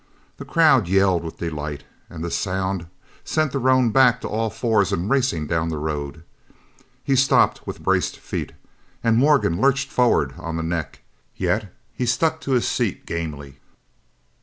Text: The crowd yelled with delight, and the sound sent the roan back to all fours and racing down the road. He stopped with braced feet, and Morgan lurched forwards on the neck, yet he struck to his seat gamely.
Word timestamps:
The 0.37 0.45
crowd 0.45 0.87
yelled 0.87 1.23
with 1.23 1.37
delight, 1.37 1.83
and 2.09 2.23
the 2.23 2.31
sound 2.31 2.87
sent 3.23 3.51
the 3.51 3.59
roan 3.59 3.91
back 3.91 4.19
to 4.21 4.27
all 4.27 4.49
fours 4.49 4.91
and 4.91 5.07
racing 5.07 5.45
down 5.45 5.69
the 5.69 5.77
road. 5.77 6.23
He 7.03 7.15
stopped 7.15 7.67
with 7.67 7.83
braced 7.83 8.17
feet, 8.17 8.53
and 9.03 9.15
Morgan 9.15 9.61
lurched 9.61 9.91
forwards 9.91 10.33
on 10.39 10.57
the 10.57 10.63
neck, 10.63 11.01
yet 11.35 11.71
he 11.93 12.07
struck 12.07 12.41
to 12.41 12.53
his 12.53 12.67
seat 12.67 13.05
gamely. 13.05 13.59